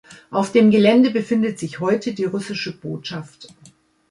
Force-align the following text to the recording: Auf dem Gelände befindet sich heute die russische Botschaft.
Auf 0.31 0.51
dem 0.51 0.71
Gelände 0.71 1.11
befindet 1.11 1.59
sich 1.59 1.79
heute 1.79 2.15
die 2.15 2.25
russische 2.25 2.75
Botschaft. 2.75 3.49